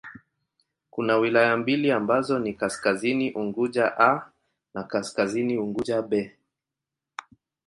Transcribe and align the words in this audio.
Kuna 0.89 1.17
wilaya 1.17 1.57
mbili 1.57 1.91
ambazo 1.91 2.39
ni 2.39 2.53
Kaskazini 2.53 3.31
Unguja 3.31 3.97
'A' 3.99 4.31
na 4.73 4.83
Kaskazini 4.83 5.57
Unguja 5.57 6.01
'B'. 6.01 6.31